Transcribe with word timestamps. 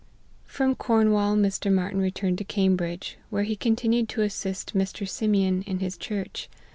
FROM 0.47 0.73
Cornwall, 0.73 1.35
Mr. 1.35 1.71
Martyn 1.71 1.99
returned 2.01 2.39
to 2.39 2.43
Cam 2.43 2.75
bridge, 2.75 3.19
where 3.29 3.43
he 3.43 3.55
continued 3.55 4.09
to 4.09 4.23
assist 4.23 4.73
Mr. 4.75 5.07
Simeon 5.07 5.61
in 5.67 5.77
his 5.77 5.95
church. 5.95 6.49